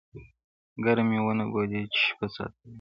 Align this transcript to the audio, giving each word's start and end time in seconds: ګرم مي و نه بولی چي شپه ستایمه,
ګرم 0.83 1.05
مي 1.09 1.19
و 1.23 1.27
نه 1.39 1.45
بولی 1.51 1.81
چي 1.93 1.99
شپه 2.07 2.25
ستایمه, 2.33 2.67